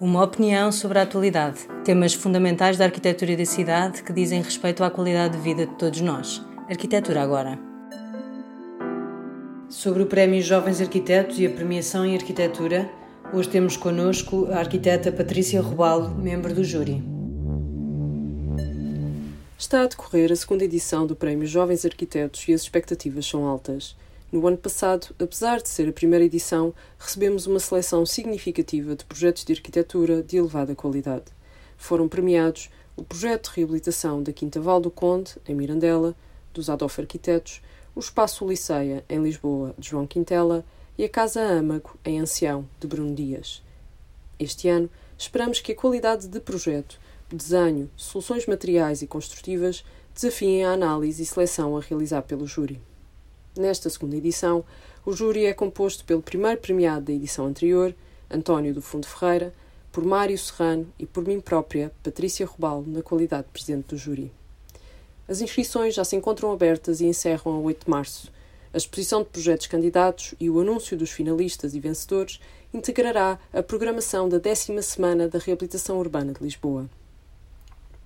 Uma 0.00 0.24
opinião 0.24 0.72
sobre 0.72 0.98
a 0.98 1.02
atualidade, 1.02 1.68
temas 1.84 2.14
fundamentais 2.14 2.78
da 2.78 2.86
arquitetura 2.86 3.32
e 3.32 3.36
da 3.36 3.44
cidade 3.44 4.02
que 4.02 4.14
dizem 4.14 4.40
respeito 4.40 4.82
à 4.82 4.90
qualidade 4.90 5.36
de 5.36 5.42
vida 5.42 5.66
de 5.66 5.74
todos 5.74 6.00
nós. 6.00 6.42
Arquitetura 6.70 7.22
agora. 7.22 7.58
Sobre 9.68 10.02
o 10.02 10.06
Prémio 10.06 10.40
Jovens 10.40 10.80
Arquitetos 10.80 11.38
e 11.38 11.46
a 11.46 11.50
premiação 11.50 12.06
em 12.06 12.14
arquitetura, 12.14 12.90
hoje 13.30 13.50
temos 13.50 13.76
connosco 13.76 14.48
a 14.50 14.60
arquiteta 14.60 15.12
Patrícia 15.12 15.60
Robalo, 15.60 16.14
membro 16.14 16.54
do 16.54 16.64
júri. 16.64 17.04
Está 19.58 19.82
a 19.82 19.86
decorrer 19.86 20.32
a 20.32 20.36
segunda 20.36 20.64
edição 20.64 21.06
do 21.06 21.14
Prémio 21.14 21.46
Jovens 21.46 21.84
Arquitetos 21.84 22.48
e 22.48 22.54
as 22.54 22.62
expectativas 22.62 23.26
são 23.26 23.44
altas. 23.44 23.94
No 24.32 24.46
ano 24.46 24.56
passado, 24.56 25.08
apesar 25.18 25.60
de 25.60 25.68
ser 25.68 25.88
a 25.88 25.92
primeira 25.92 26.24
edição, 26.24 26.72
recebemos 26.96 27.46
uma 27.46 27.58
seleção 27.58 28.06
significativa 28.06 28.94
de 28.94 29.04
projetos 29.04 29.44
de 29.44 29.52
arquitetura 29.52 30.22
de 30.22 30.36
elevada 30.36 30.72
qualidade. 30.72 31.24
Foram 31.76 32.08
premiados 32.08 32.70
o 32.96 33.02
projeto 33.02 33.50
de 33.50 33.56
reabilitação 33.56 34.22
da 34.22 34.32
Quinta 34.32 34.60
Val 34.60 34.80
do 34.80 34.88
Conde, 34.88 35.32
em 35.48 35.54
Mirandela, 35.54 36.14
dos 36.54 36.70
Adolfo 36.70 37.00
Arquitetos, 37.00 37.60
o 37.92 37.98
Espaço 37.98 38.46
Liceia, 38.46 39.04
em 39.08 39.20
Lisboa, 39.20 39.74
de 39.76 39.88
João 39.88 40.06
Quintela, 40.06 40.64
e 40.96 41.02
a 41.02 41.08
Casa 41.08 41.40
Âmago, 41.40 41.98
em 42.04 42.20
Ancião, 42.20 42.68
de 42.78 42.86
Bruno 42.86 43.12
Dias. 43.12 43.64
Este 44.38 44.68
ano, 44.68 44.88
esperamos 45.18 45.60
que 45.60 45.72
a 45.72 45.76
qualidade 45.76 46.28
de 46.28 46.38
projeto, 46.38 47.00
desenho, 47.28 47.90
soluções 47.96 48.46
materiais 48.46 49.02
e 49.02 49.08
construtivas 49.08 49.84
desafiem 50.14 50.64
a 50.64 50.70
análise 50.70 51.20
e 51.20 51.26
seleção 51.26 51.76
a 51.76 51.80
realizar 51.80 52.22
pelo 52.22 52.46
júri. 52.46 52.80
Nesta 53.56 53.90
segunda 53.90 54.16
edição, 54.16 54.64
o 55.04 55.12
júri 55.12 55.44
é 55.44 55.52
composto 55.52 56.04
pelo 56.04 56.22
primeiro 56.22 56.60
premiado 56.60 57.06
da 57.06 57.12
edição 57.12 57.46
anterior, 57.46 57.92
António 58.30 58.72
do 58.72 58.80
Fundo 58.80 59.08
Ferreira, 59.08 59.52
por 59.90 60.04
Mário 60.04 60.38
Serrano 60.38 60.86
e 60.96 61.04
por 61.04 61.26
mim 61.26 61.40
própria, 61.40 61.90
Patrícia 62.02 62.46
Robalo, 62.46 62.84
na 62.86 63.02
qualidade 63.02 63.48
de 63.48 63.52
presidente 63.52 63.88
do 63.88 63.96
júri. 63.96 64.32
As 65.26 65.40
inscrições 65.40 65.94
já 65.94 66.04
se 66.04 66.14
encontram 66.14 66.52
abertas 66.52 67.00
e 67.00 67.06
encerram 67.06 67.54
a 67.54 67.58
8 67.58 67.84
de 67.84 67.90
março. 67.90 68.32
A 68.72 68.76
exposição 68.76 69.22
de 69.22 69.28
projetos 69.28 69.66
candidatos 69.66 70.32
e 70.38 70.48
o 70.48 70.60
anúncio 70.60 70.96
dos 70.96 71.10
finalistas 71.10 71.74
e 71.74 71.80
vencedores 71.80 72.40
integrará 72.72 73.36
a 73.52 73.62
programação 73.64 74.28
da 74.28 74.38
décima 74.38 74.80
semana 74.80 75.28
da 75.28 75.40
Reabilitação 75.40 75.98
Urbana 75.98 76.32
de 76.32 76.42
Lisboa. 76.42 76.88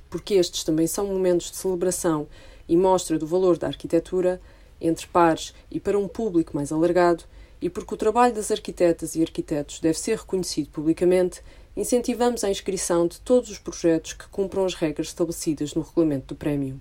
Porque 0.09 0.35
estes 0.35 0.65
também 0.65 0.87
são 0.87 1.07
momentos 1.07 1.51
de 1.51 1.59
celebração 1.59 2.27
e 2.67 2.79
mostra 2.79 3.19
do 3.19 3.27
valor 3.27 3.59
da 3.59 3.67
arquitetura, 3.67 4.41
entre 4.81 5.07
pares 5.07 5.55
e 5.71 5.79
para 5.79 5.99
um 5.99 6.09
público 6.09 6.55
mais 6.55 6.73
alargado, 6.73 7.25
e 7.61 7.71
porque 7.71 7.95
o 7.95 7.97
trabalho 7.97 8.35
das 8.35 8.51
arquitetas 8.51 9.15
e 9.15 9.23
arquitetos 9.23 9.81
deve 9.81 9.99
ser 9.99 10.19
reconhecido 10.19 10.69
publicamente, 10.71 11.43
incentivamos 11.77 12.45
a 12.45 12.51
inscrição 12.51 13.07
de 13.07 13.21
todos 13.21 13.51
os 13.51 13.59
projetos 13.59 14.13
que 14.13 14.29
cumpram 14.29 14.65
as 14.65 14.75
regras 14.75 15.09
estabelecidas 15.09 15.75
no 15.75 15.83
regulamento 15.83 16.35
do 16.35 16.39
prémio. 16.39 16.81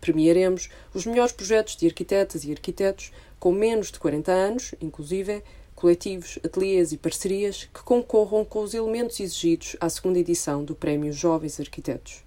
Premiaremos 0.00 0.68
os 0.94 1.06
melhores 1.06 1.32
projetos 1.32 1.76
de 1.76 1.86
arquitetas 1.86 2.44
e 2.44 2.50
arquitetos 2.50 3.12
com 3.38 3.52
menos 3.52 3.92
de 3.92 3.98
40 3.98 4.32
anos, 4.32 4.74
inclusive 4.80 5.42
coletivos, 5.74 6.38
ateliês 6.44 6.92
e 6.92 6.98
parcerias 6.98 7.68
que 7.72 7.82
concorram 7.82 8.44
com 8.44 8.60
os 8.60 8.74
elementos 8.74 9.18
exigidos 9.18 9.76
à 9.80 9.88
segunda 9.88 10.18
edição 10.18 10.62
do 10.62 10.74
Prémio 10.74 11.12
Jovens 11.12 11.58
Arquitetos. 11.58 12.22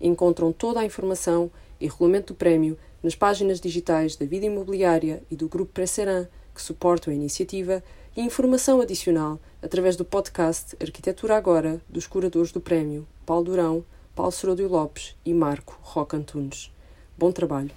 Encontram 0.00 0.52
toda 0.52 0.80
a 0.80 0.84
informação 0.84 1.50
e 1.80 1.86
regulamento 1.86 2.32
do 2.32 2.36
prémio 2.36 2.76
nas 3.02 3.14
páginas 3.14 3.60
digitais 3.60 4.16
da 4.16 4.26
Vida 4.26 4.46
Imobiliária 4.46 5.22
e 5.30 5.36
do 5.36 5.48
Grupo 5.48 5.72
Presseran, 5.72 6.26
que 6.54 6.62
suportam 6.62 7.12
a 7.12 7.16
iniciativa, 7.16 7.82
e 8.16 8.20
informação 8.20 8.80
adicional 8.80 9.38
através 9.62 9.94
do 9.94 10.04
podcast 10.04 10.76
Arquitetura 10.80 11.36
Agora 11.36 11.80
dos 11.88 12.06
curadores 12.06 12.50
do 12.50 12.60
prémio, 12.60 13.06
Paulo 13.26 13.44
Durão, 13.44 13.84
Paulo 14.14 14.32
Seródio 14.32 14.68
Lopes 14.68 15.14
e 15.24 15.34
Marco 15.34 15.78
Roca 15.82 16.16
Antunes. 16.16 16.72
Bom 17.18 17.30
trabalho! 17.30 17.70